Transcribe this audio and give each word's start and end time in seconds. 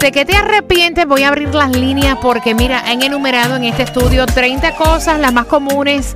¿De 0.00 0.12
qué 0.12 0.24
te 0.24 0.36
arrepientes? 0.36 1.06
Voy 1.06 1.22
a 1.22 1.28
abrir 1.28 1.54
las 1.54 1.70
líneas 1.70 2.18
porque 2.20 2.54
mira, 2.54 2.80
han 2.86 3.02
enumerado 3.02 3.56
en 3.56 3.64
este 3.64 3.82
estudio 3.82 4.26
30 4.26 4.76
cosas, 4.76 5.18
las 5.18 5.32
más 5.32 5.46
comunes, 5.46 6.14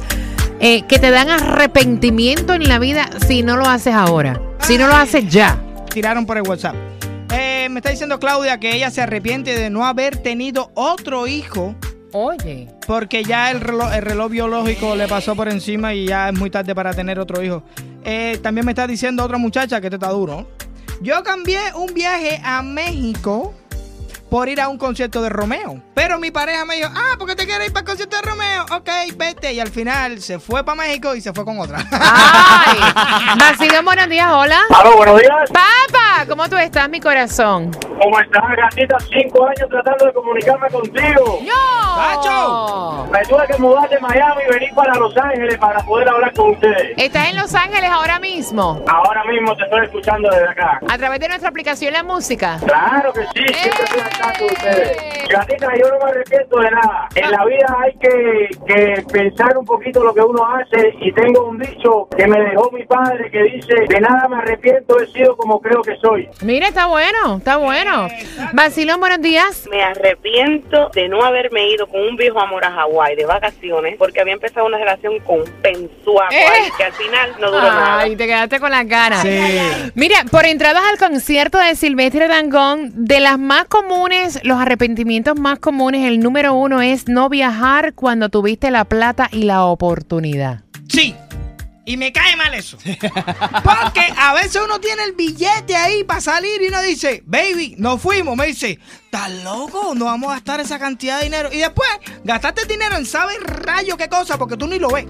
eh, 0.61 0.83
que 0.83 0.99
te 0.99 1.11
dan 1.11 1.29
arrepentimiento 1.29 2.55
en 2.55 2.69
la 2.69 2.79
vida 2.79 3.09
si 3.27 3.43
no 3.43 3.57
lo 3.57 3.65
haces 3.65 3.95
ahora, 3.95 4.41
si 4.61 4.79
no 4.79 4.87
lo 4.87 4.95
haces 4.95 5.29
ya. 5.29 5.59
Tiraron 5.93 6.27
por 6.27 6.37
el 6.37 6.47
WhatsApp. 6.47 6.77
Eh, 7.33 7.69
me 7.71 7.81
está 7.81 7.91
diciendo 7.91 8.21
Claudia 8.21 8.61
que 8.61 8.77
ella 8.77 8.91
se 8.91 9.01
arrepiente 9.01 9.59
de 9.59 9.71
no 9.71 9.85
haber 9.87 10.19
tenido 10.19 10.71
otro 10.75 11.27
hijo 11.27 11.75
Oye. 12.13 12.69
porque 12.87 13.25
ya 13.25 13.51
el 13.51 13.61
reloj, 13.61 13.93
el 13.95 14.03
reloj 14.03 14.31
biológico 14.31 14.95
le 14.95 15.09
pasó 15.09 15.35
por 15.35 15.49
encima 15.49 15.95
y 15.95 16.07
ya 16.07 16.29
es 16.29 16.39
muy 16.39 16.51
tarde 16.51 16.75
para 16.75 16.93
tener 16.93 17.19
otro 17.19 17.43
hijo. 17.43 17.63
Eh, 18.05 18.39
también 18.43 18.67
me 18.67 18.73
está 18.73 18.87
diciendo 18.87 19.25
otra 19.25 19.39
muchacha 19.39 19.81
que 19.81 19.87
esto 19.87 19.97
está 19.97 20.11
duro. 20.11 20.47
Yo 21.01 21.23
cambié 21.23 21.61
un 21.75 21.95
viaje 21.95 22.41
a 22.45 22.61
México 22.63 23.55
por 24.31 24.49
ir 24.49 24.61
a 24.61 24.69
un 24.69 24.79
concierto 24.79 25.21
de 25.23 25.29
Romeo. 25.29 25.83
Pero 25.95 26.19
mi 26.19 26.31
pareja 26.31 26.65
me 26.65 26.77
dijo, 26.77 26.89
ah, 26.95 27.17
¿por 27.19 27.27
qué 27.29 27.35
te 27.35 27.47
quieres 27.47 27.67
ir 27.67 27.73
para 27.73 27.81
el 27.81 27.87
concierto 27.87 28.17
de 28.17 28.23
Romeo? 28.23 28.65
Ok, 28.73 28.89
vete. 29.17 29.53
Y 29.53 29.61
al 29.61 29.69
final 29.69 30.21
se 30.23 30.39
fue 30.39 30.65
para 30.65 30.77
México 30.77 31.15
y 31.17 31.21
se 31.21 31.33
fue 31.33 31.45
con 31.45 31.59
otra. 31.59 31.79
Ay, 31.91 32.79
Vacilón, 33.39 33.85
buenos 33.85 34.09
días, 34.09 34.31
hola. 34.33 34.61
Aló, 34.71 34.97
buenos 34.97 35.19
días. 35.21 35.51
Papá, 35.53 36.27
¿cómo 36.29 36.49
tú 36.49 36.57
estás, 36.57 36.89
mi 36.89 37.01
corazón? 37.01 37.73
¿Cómo 38.01 38.21
estás, 38.21 38.45
gatita? 38.57 38.97
Cinco 39.13 39.47
años 39.47 39.69
tratando 39.69 40.07
de 40.07 40.13
comunicarme 40.13 40.69
contigo. 40.69 41.41
¡No! 41.43 41.90
¡Pacho! 41.97 43.07
Me 43.11 43.21
tuve 43.23 43.47
que 43.47 43.59
mudar 43.59 43.89
de 43.89 43.99
Miami 44.01 44.43
y 44.49 44.53
venir 44.53 44.75
para 44.75 44.95
Los 44.95 45.17
Ángeles 45.17 45.59
para 45.59 45.81
poder 45.81 46.09
hablar 46.09 46.33
con 46.35 46.51
ustedes. 46.51 46.95
¿Estás 46.97 47.31
en 47.31 47.37
Los 47.37 47.55
Ángeles 47.55 47.91
ahora 47.91 48.19
mismo? 48.19 48.83
Ahora 48.87 49.25
mismo 49.25 49.57
te 49.57 49.65
estoy 49.65 49.85
escuchando 49.85 50.31
desde 50.31 50.49
acá. 50.49 50.81
A 50.89 50.99
través 50.99 51.21
de 51.21 51.29
nuestra 51.29 51.49
aplicación 51.49 51.93
La 51.93 52.03
Música. 52.03 52.59
Claro 52.65 53.13
que 53.13 53.21
sí, 53.35 53.55
siempre 53.55 53.85
estoy 53.85 54.21
tanto 54.21 54.39
de 54.47 54.53
ustedes. 54.53 54.91
¡Eh! 54.91 55.25
Gatita, 55.31 55.69
yo 55.77 55.89
no 55.89 56.05
me 56.05 56.11
arrepiento 56.11 56.59
de 56.59 56.71
nada. 56.71 57.09
En 57.15 57.31
la 57.31 57.45
vida 57.45 57.77
hay 57.85 57.95
que, 57.95 58.49
que 58.67 59.03
pensar 59.13 59.57
un 59.57 59.65
poquito 59.65 60.03
lo 60.03 60.13
que 60.15 60.21
uno 60.21 60.45
hace 60.47 60.95
y 61.01 61.13
tengo 61.13 61.45
un 61.47 61.59
dicho 61.59 62.09
que 62.17 62.27
me 62.27 62.41
dejó 62.41 62.71
mi 62.73 62.85
padre 62.85 63.31
que 63.31 63.43
dice, 63.45 63.75
de 63.89 64.01
nada 64.01 64.29
me 64.29 64.37
arrepiento, 64.39 64.99
he 65.01 65.07
sido 65.09 65.37
como 65.37 65.61
creo 65.61 65.83
que 65.83 65.97
soy. 65.97 66.29
Mira, 66.43 66.69
está 66.69 66.87
bueno, 66.87 67.37
está 67.39 67.57
bueno. 67.57 68.09
Vacilón, 68.53 69.01
buenos 69.01 69.21
días. 69.21 69.69
Me 69.71 69.83
arrepiento 69.83 70.89
de 70.95 71.09
no 71.09 71.23
haberme 71.25 71.69
ido 71.69 71.80
con 71.89 72.01
un 72.03 72.17
viejo 72.17 72.41
amor 72.41 72.65
a 72.65 72.71
Hawái 72.71 73.17
de 73.17 73.27
vacaciones 73.27 73.97
porque 73.99 74.21
había 74.21 74.35
empezado 74.35 74.67
una 74.67 74.79
relación 74.79 75.19
con 75.21 75.45
Pensuaco 75.63 76.33
Eh. 76.33 76.71
que 76.77 76.85
al 76.85 76.93
final 76.93 77.31
no 77.41 77.51
duró 77.51 77.63
nada. 77.63 77.99
Ay, 78.01 78.17
te 78.17 78.27
quedaste 78.27 78.61
con 78.61 78.71
las 78.71 78.87
ganas. 78.87 79.23
Sí. 79.23 79.39
Mira, 79.95 80.25
por 80.31 80.45
entradas 80.47 80.83
al 80.91 80.99
concierto 80.99 81.59
de 81.59 81.75
Silvestre 81.77 82.29
Dangón, 82.29 82.91
de 82.95 83.21
las 83.21 83.39
más 83.39 83.65
comunes, 83.67 84.41
los 84.45 84.59
arrepentimientos 84.59 85.39
más 85.39 85.59
comunes, 85.59 86.07
el 86.07 86.21
número 86.21 86.55
uno 86.55 86.81
es 86.83 87.09
no 87.09 87.29
viajar 87.29 87.95
cuando 87.95 88.29
tuviste 88.29 88.71
la 88.71 88.85
plata 88.85 89.29
y 89.33 89.43
la 89.45 89.65
oportunidad. 89.65 90.61
Sí. 90.89 91.15
Y 91.91 91.97
me 91.97 92.13
cae 92.13 92.37
mal 92.37 92.55
eso. 92.55 92.79
Porque 92.85 94.13
a 94.17 94.33
veces 94.35 94.63
uno 94.65 94.79
tiene 94.79 95.03
el 95.03 95.13
billete 95.15 95.75
ahí 95.75 96.05
para 96.05 96.21
salir 96.21 96.63
y 96.63 96.69
uno 96.69 96.81
dice, 96.83 97.25
baby, 97.27 97.75
nos 97.79 98.01
fuimos. 98.01 98.37
Me 98.37 98.47
dice, 98.47 98.79
¿estás 99.07 99.29
loco? 99.43 99.93
No 99.97 100.05
vamos 100.05 100.31
a 100.31 100.35
gastar 100.35 100.61
esa 100.61 100.79
cantidad 100.79 101.19
de 101.19 101.25
dinero. 101.25 101.49
Y 101.53 101.59
después 101.59 101.91
gastaste 102.23 102.63
el 102.63 102.69
dinero 102.69 102.97
en 102.97 103.07
sabe 103.07 103.35
rayo 103.41 103.97
qué 103.97 104.09
cosa 104.09 104.39
porque 104.39 104.57
tú 104.57 104.69
ni 104.69 104.79
lo 104.79 104.91
ves. 104.91 105.07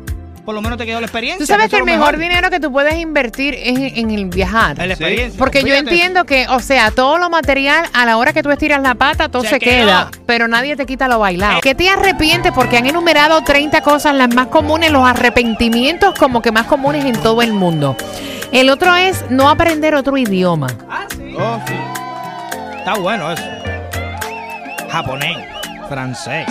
Por 0.50 0.56
lo 0.56 0.62
menos 0.62 0.78
te 0.78 0.84
quedó 0.84 0.98
la 0.98 1.06
experiencia. 1.06 1.38
Tú 1.38 1.46
sabes 1.46 1.70
que 1.70 1.76
el 1.76 1.84
mejor 1.84 2.18
dinero 2.18 2.50
que 2.50 2.58
tú 2.58 2.72
puedes 2.72 2.96
invertir 2.96 3.54
es 3.54 3.68
en, 3.68 3.96
en 3.96 4.10
el 4.10 4.24
viajar. 4.24 4.76
La 4.78 4.86
experiencia. 4.86 5.38
Porque 5.38 5.62
yo 5.62 5.76
entiendo 5.76 6.24
que, 6.24 6.48
o 6.48 6.58
sea, 6.58 6.90
todo 6.90 7.18
lo 7.18 7.30
material, 7.30 7.86
a 7.92 8.04
la 8.04 8.16
hora 8.16 8.32
que 8.32 8.42
tú 8.42 8.50
estiras 8.50 8.82
la 8.82 8.96
pata, 8.96 9.28
todo 9.28 9.44
se, 9.44 9.60
queda. 9.60 10.10
Pero 10.26 10.48
nadie 10.48 10.74
te 10.74 10.86
quita 10.86 11.06
lo 11.06 11.20
bailado. 11.20 11.60
¿Qué 11.60 11.76
te 11.76 11.88
arrepientes? 11.88 12.50
Porque 12.50 12.78
han 12.78 12.86
enumerado 12.86 13.44
30 13.44 13.80
cosas, 13.82 14.12
las 14.16 14.34
más 14.34 14.48
comunes, 14.48 14.90
los 14.90 15.06
arrepentimientos 15.06 16.18
como 16.18 16.42
que 16.42 16.50
más 16.50 16.66
comunes 16.66 17.04
en 17.04 17.22
todo 17.22 17.42
el 17.42 17.52
mundo. 17.52 17.96
El 18.50 18.70
otro 18.70 18.96
es 18.96 19.30
no 19.30 19.50
aprender 19.50 19.94
otro 19.94 20.16
idioma. 20.16 20.66
Ah, 20.88 21.06
sí. 21.16 21.32
Oh, 21.38 21.60
sí. 21.64 21.74
Está 22.76 22.94
bueno 22.94 23.30
eso. 23.30 23.44
Japonés, 24.90 25.36
francés. 25.88 26.44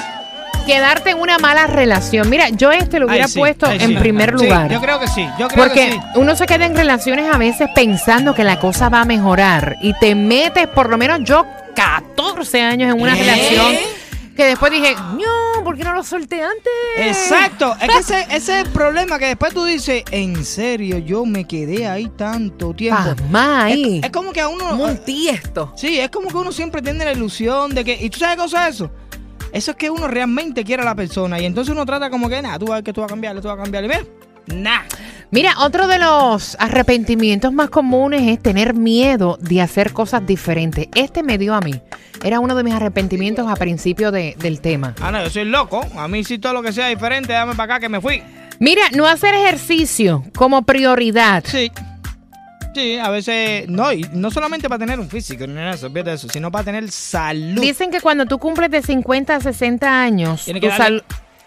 Quedarte 0.66 1.12
en 1.12 1.20
una 1.20 1.38
mala 1.40 1.66
relación. 1.68 2.30
Mira, 2.30 2.50
yo 2.50 2.72
este 2.72 3.00
lo 3.00 3.08
hubiera 3.08 3.26
Ay, 3.26 3.32
sí, 3.32 3.40
puesto 3.40 3.66
ay, 3.66 3.80
en 3.82 3.90
sí. 3.90 3.96
primer 3.96 4.38
Sí, 4.38 4.46
lugar. 4.46 4.72
yo 4.72 4.80
creo 4.82 5.00
que 5.00 5.08
sí. 5.08 5.28
Yo 5.40 5.48
creo 5.48 5.66
Porque 5.66 5.92
sí. 5.94 6.00
uno 6.16 6.36
se 6.36 6.46
queda 6.46 6.66
en 6.66 6.76
relaciones 6.76 7.34
a 7.34 7.38
veces 7.38 7.70
pensando 7.74 8.36
que 8.36 8.44
la 8.44 8.60
cosa 8.60 8.90
va 8.90 9.02
a 9.02 9.06
mejorar 9.06 9.78
y 9.82 9.94
te 10.00 10.14
metes, 10.16 10.68
por 10.68 10.90
lo 10.90 10.98
menos 10.98 11.22
yo, 11.24 11.46
14 11.76 12.62
años 12.62 12.94
en 12.94 13.02
una 13.02 13.16
¿Eh? 13.18 13.20
relación 13.20 13.76
que 14.36 14.46
después 14.46 14.72
dije, 14.72 14.96
no, 14.96 15.64
¿por 15.66 15.76
qué 15.76 15.84
no 15.84 15.94
lo 15.94 16.02
solté 16.04 16.42
antes? 16.42 16.72
Exacto, 16.98 17.76
es 17.82 17.90
que 17.90 17.98
ese, 18.00 18.22
ese 18.30 18.60
es 18.62 18.66
el 18.68 18.72
problema 18.72 19.20
que 19.20 19.26
después 19.26 19.54
tú 19.54 19.66
dices, 19.66 20.04
en 20.12 20.46
serio, 20.46 20.98
yo 21.00 21.26
me 21.26 21.46
quedé 21.46 21.88
ahí 21.88 22.08
tanto 22.16 22.74
tiempo. 22.74 23.02
Pasma 23.04 23.66
ahí. 23.66 23.98
Es, 23.98 24.06
es 24.06 24.12
como 24.12 24.32
que 24.32 24.40
a 24.40 24.48
uno... 24.48 24.70
Como 24.70 24.86
un 24.86 24.98
tiesto. 25.04 25.74
Sí, 25.76 26.00
es 26.00 26.10
como 26.10 26.30
que 26.30 26.38
uno 26.38 26.52
siempre 26.54 26.82
tiene 26.82 27.04
la 27.04 27.12
ilusión 27.12 27.74
de 27.76 27.84
que... 27.84 27.98
¿Y 28.00 28.10
tú 28.10 28.20
sabes 28.20 28.36
qué 28.38 28.42
cosa 28.44 28.70
es 28.70 28.76
eso? 28.76 28.90
Eso 29.52 29.72
es 29.72 29.78
que 29.78 29.90
uno 29.90 30.08
realmente 30.08 30.64
quiere 30.64 30.84
a 30.84 30.86
la 30.86 30.96
persona 30.96 31.40
y 31.40 31.46
entonces 31.46 31.72
uno 31.72 31.86
trata 31.86 32.10
como 32.10 32.30
que, 32.30 32.42
nada, 32.42 32.60
tú 32.60 32.66
vas 32.68 32.72
a 32.74 32.76
ver 32.76 32.84
que 32.84 32.94
tú 32.94 33.02
vas 33.02 33.08
a 33.08 33.14
cambiarle, 33.14 33.42
tú 33.42 33.48
vas 33.48 33.58
a 33.60 33.62
cambiarle. 33.64 33.88
Mira, 34.48 34.62
nah. 34.62 34.82
Mira, 35.32 35.54
otro 35.60 35.88
de 35.88 36.00
los 36.00 36.56
arrepentimientos 36.60 37.54
más 37.54 37.70
comunes 37.70 38.24
es 38.28 38.40
tener 38.42 38.74
miedo 38.74 39.38
de 39.42 39.62
hacer 39.62 39.94
cosas 39.94 40.26
diferentes. 40.26 40.88
Este 40.96 41.22
me 41.24 41.38
dio 41.38 41.54
a 41.54 41.62
mí. 41.62 41.80
Era 42.24 42.40
uno 42.40 42.56
de 42.56 42.64
mis 42.64 42.74
arrepentimientos 42.74 43.48
a 43.48 43.56
principio 43.56 44.12
de- 44.12 44.36
del 44.40 44.60
tema. 44.60 44.96
Ah, 45.02 45.12
no, 45.12 45.24
yo 45.24 45.30
soy 45.30 45.46
loco. 45.46 45.82
A 45.96 46.08
mí 46.08 46.24
sí 46.24 46.40
todo 46.40 46.54
lo 46.54 46.64
que 46.64 46.74
sea 46.74 46.88
diferente, 46.88 47.32
dame 47.34 47.54
para 47.56 47.76
acá 47.76 47.80
que 47.80 47.90
me 47.90 48.02
fui. 48.02 48.24
Mira, 48.60 48.82
no 48.96 49.06
hacer 49.08 49.36
ejercicio 49.36 50.24
como 50.36 50.64
prioridad. 50.64 51.44
Sí. 51.46 51.72
Sí, 52.74 52.98
a 52.98 53.10
veces, 53.10 53.68
no, 53.68 53.92
y 53.92 54.06
no 54.14 54.30
solamente 54.32 54.70
para 54.70 54.80
tener 54.80 55.00
un 55.00 55.10
físico, 55.10 55.46
ni 55.48 55.54
nada 55.54 55.72
de 55.72 55.76
eso, 55.76 55.88
eso, 56.12 56.28
sino 56.32 56.52
para 56.52 56.66
tener 56.66 56.90
salud. 56.92 57.62
Dicen 57.62 57.90
que 57.92 58.00
cuando 58.00 58.26
tú 58.26 58.38
cumples 58.38 58.70
de 58.70 58.82
50 58.82 59.36
a 59.36 59.40
60 59.42 60.02
años, 60.02 60.46
tu, 60.46 60.54
que 60.54 60.68
darle- 60.68 60.78
sal- 60.78 61.04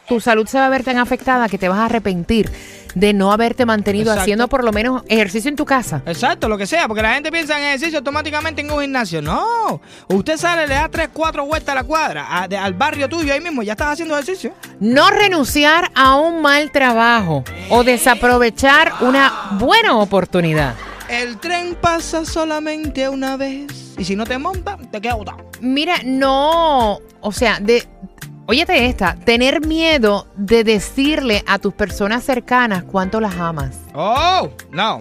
tu 0.09 0.21
salud 0.21 0.47
se 0.47 0.59
va 0.59 0.67
a 0.67 0.69
ver 0.69 0.83
tan 0.83 0.99
afectada 0.99 1.49
que 1.49 1.59
te 1.59 1.69
vas 1.69 1.79
a 1.79 1.85
arrepentir 1.87 2.51
de 2.97 3.15
no 3.15 3.33
haberte 3.33 3.65
mantenido 3.65 4.07
Exacto. 4.11 4.21
haciendo 4.23 4.49
por 4.49 4.65
lo 4.65 4.73
menos 4.73 5.03
ejercicio 5.09 5.49
en 5.49 5.57
tu 5.57 5.65
casa. 5.65 6.03
Exacto, 6.05 6.49
lo 6.49 6.59
que 6.59 6.67
sea, 6.67 6.89
porque 6.89 7.01
la 7.03 7.15
gente 7.15 7.31
piensa 7.31 7.57
en 7.57 7.65
ejercicio 7.67 7.99
automáticamente 7.99 8.61
en 8.61 8.71
un 8.71 8.81
gimnasio. 8.83 9.23
No, 9.23 9.81
usted 10.09 10.37
sale, 10.37 10.67
le 10.67 10.75
da 10.75 10.89
tres, 10.91 11.09
cuatro 11.13 11.47
vueltas 11.47 11.73
a 11.73 11.77
la 11.77 11.85
cuadra, 11.85 12.27
a- 12.43 12.49
de- 12.49 12.59
al 12.59 12.75
barrio 12.75 13.09
tuyo 13.09 13.33
ahí 13.33 13.41
mismo, 13.41 13.63
ya 13.63 13.73
estás 13.73 13.93
haciendo 13.93 14.15
ejercicio. 14.19 14.53
No 14.81 15.09
renunciar 15.09 15.91
a 15.95 16.17
un 16.17 16.43
mal 16.43 16.71
trabajo 16.73 17.45
o 17.71 17.85
desaprovechar 17.85 18.93
una 19.01 19.33
buena 19.53 19.97
oportunidad. 19.97 20.75
El 21.13 21.37
tren 21.37 21.77
pasa 21.79 22.25
solamente 22.25 23.07
una 23.07 23.37
vez 23.37 23.95
y 23.99 24.05
si 24.05 24.17
no 24.17 24.25
te 24.25 24.39
monta, 24.39 24.79
te 24.91 24.99
queda 24.99 25.13
botado. 25.13 25.45
Mira, 25.61 25.97
no, 26.03 27.01
o 27.21 27.33
sea, 27.33 27.61
de 27.61 27.87
óyete 28.47 28.87
esta, 28.87 29.17
tener 29.17 29.67
miedo 29.67 30.27
de 30.37 30.65
decirle 30.65 31.45
a 31.47 31.59
tus 31.59 31.75
personas 31.75 32.25
cercanas 32.25 32.85
cuánto 32.85 33.21
las 33.21 33.35
amas. 33.37 33.77
Oh, 33.93 34.49
no. 34.71 34.99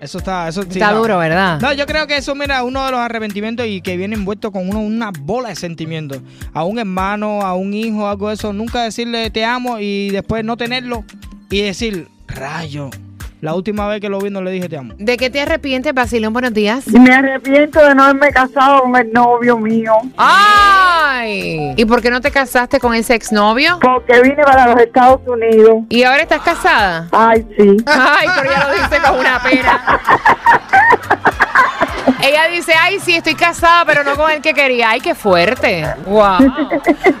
Eso 0.00 0.16
está, 0.16 0.48
eso 0.48 0.62
sí, 0.62 0.68
Está 0.78 0.92
no. 0.92 1.00
duro, 1.00 1.18
¿verdad? 1.18 1.60
No, 1.60 1.74
yo 1.74 1.84
creo 1.84 2.06
que 2.06 2.16
eso, 2.16 2.34
mira, 2.34 2.62
uno 2.62 2.82
de 2.86 2.90
los 2.90 3.00
arrepentimientos 3.00 3.66
y 3.66 3.82
que 3.82 3.98
viene 3.98 4.14
envuelto 4.14 4.52
con 4.52 4.70
uno 4.70 4.80
una 4.80 5.10
bola 5.20 5.50
de 5.50 5.56
sentimientos. 5.56 6.22
A 6.54 6.64
un 6.64 6.78
hermano, 6.78 7.42
a 7.42 7.54
un 7.54 7.74
hijo, 7.74 8.08
algo 8.08 8.28
de 8.28 8.36
eso. 8.36 8.54
Nunca 8.54 8.84
decirle 8.84 9.28
te 9.30 9.44
amo 9.44 9.80
y 9.80 10.08
después 10.08 10.46
no 10.46 10.56
tenerlo 10.56 11.04
y 11.50 11.60
decir, 11.60 12.08
rayo, 12.26 12.88
la 13.40 13.54
última 13.54 13.86
vez 13.86 14.00
que 14.00 14.08
lo 14.08 14.18
vi 14.20 14.30
no 14.30 14.40
le 14.42 14.50
dije 14.50 14.68
te 14.68 14.76
amo. 14.76 14.94
¿De 14.98 15.16
qué 15.16 15.30
te 15.30 15.40
arrepientes, 15.40 15.94
Basilón? 15.94 16.32
Buenos 16.32 16.52
días. 16.52 16.86
Me 16.88 17.12
arrepiento 17.12 17.80
de 17.80 17.94
no 17.94 18.04
haberme 18.04 18.30
casado 18.30 18.82
con 18.82 18.96
el 18.96 19.12
novio 19.12 19.58
mío. 19.58 19.92
¡Ay! 20.16 21.74
¿Y 21.76 21.84
por 21.84 22.02
qué 22.02 22.10
no 22.10 22.20
te 22.20 22.30
casaste 22.30 22.80
con 22.80 22.94
ese 22.94 23.14
exnovio? 23.14 23.78
Porque 23.80 24.20
vine 24.22 24.42
para 24.42 24.68
los 24.68 24.80
Estados 24.80 25.20
Unidos. 25.26 25.84
¿Y 25.88 26.02
ahora 26.02 26.22
estás 26.22 26.42
casada? 26.42 27.08
Ay, 27.12 27.46
sí. 27.56 27.76
Ay, 27.86 28.26
pero 28.36 28.50
ya 28.50 28.66
lo 28.66 28.74
dice 28.74 29.00
con 29.06 29.18
una 29.18 29.42
pena. 29.42 30.00
Ella 32.28 32.46
dice, 32.48 32.74
ay, 32.78 33.00
sí, 33.00 33.16
estoy 33.16 33.34
casada, 33.34 33.86
pero 33.86 34.04
no 34.04 34.14
con 34.14 34.30
el 34.30 34.42
que 34.42 34.52
quería. 34.52 34.90
Ay, 34.90 35.00
qué 35.00 35.14
fuerte. 35.14 35.86
Wow. 36.04 36.52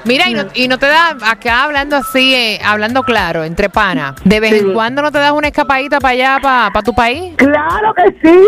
Mira, 0.04 0.28
y 0.28 0.34
no, 0.34 0.44
y 0.52 0.68
no 0.68 0.76
te 0.76 0.86
da, 0.86 1.16
acá 1.24 1.62
hablando 1.64 1.96
así, 1.96 2.34
eh, 2.34 2.60
hablando 2.62 3.02
claro, 3.02 3.42
entre 3.44 3.70
pana, 3.70 4.14
¿de 4.24 4.38
vez 4.38 4.52
en 4.52 4.74
cuando 4.74 5.00
no 5.00 5.10
te 5.10 5.18
das 5.18 5.32
una 5.32 5.48
escapadita 5.48 5.98
para 5.98 6.12
allá, 6.12 6.38
para 6.42 6.82
tu 6.82 6.92
país? 6.92 7.34
Claro 7.36 7.94
que 7.94 8.14
sí. 8.22 8.38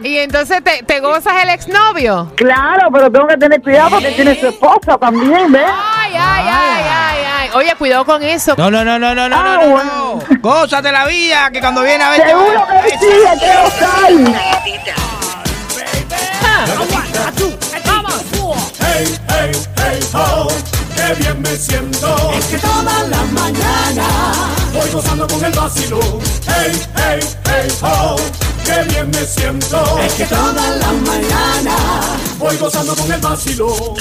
Y 0.00 0.18
entonces 0.18 0.62
te, 0.64 0.82
te 0.82 0.98
gozas 0.98 1.34
el 1.42 1.50
exnovio. 1.50 2.32
Claro, 2.34 2.88
pero 2.92 3.08
tengo 3.10 3.28
que 3.28 3.36
tener 3.36 3.62
cuidado 3.62 3.90
porque 3.90 4.10
tiene 4.10 4.34
su 4.34 4.48
esposa 4.48 4.98
también, 4.98 5.52
¿ves? 5.52 5.62
Ay, 5.64 6.12
ay, 6.14 6.44
ay, 6.44 6.48
ay, 6.48 6.84
ay. 6.90 7.07
Oye, 7.54 7.74
cuidado 7.76 8.04
con 8.04 8.22
eso. 8.22 8.54
No, 8.56 8.70
no, 8.70 8.84
no, 8.84 8.98
no, 8.98 9.14
no, 9.14 9.28
no, 9.28 9.36
Ah, 9.36 9.42
no, 9.42 9.62
no, 9.64 9.70
bueno. 9.70 9.90
no. 10.30 10.38
Gózate 10.40 10.92
la 10.92 11.06
vida, 11.06 11.50
que 11.50 11.60
cuando 11.60 11.82
viene 11.82 12.04
a 12.04 12.10
ver. 12.10 12.22
Seguro 12.26 12.66
que 12.84 12.90
sí, 12.98 13.06
hay 13.28 13.38
que 13.38 13.46
gozar. 13.56 15.18
Hey, 18.80 19.04
hey, 19.28 19.52
hey, 19.76 20.00
ho, 20.14 20.48
qué 20.96 21.14
bien 21.22 21.40
me 21.42 21.56
siento. 21.56 22.32
Es 22.36 22.46
que 22.46 22.58
toda 22.58 23.02
la 23.04 23.22
mañana 23.32 24.06
voy 24.72 24.90
gozando 24.90 25.26
con 25.26 25.44
el 25.44 25.52
vacilo. 25.52 26.00
Hey, 26.46 26.72
hey, 26.96 27.20
hey, 27.46 27.68
ho, 27.82 28.16
qué 28.64 28.82
bien 28.92 29.10
me 29.10 29.24
siento. 29.24 29.98
Es 30.00 30.14
que 30.14 30.24
toda 30.24 30.70
la 30.76 30.92
mañana 30.92 31.76
voy 32.38 32.56
gozando 32.56 32.94
con 32.96 33.12
el 33.12 33.20
vacilo. 33.20 33.94